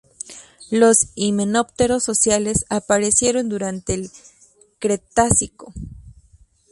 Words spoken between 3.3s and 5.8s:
durante el Cretácico.